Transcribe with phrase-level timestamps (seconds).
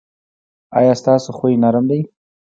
[0.77, 1.99] ایا ستاسو خوی نرم دی؟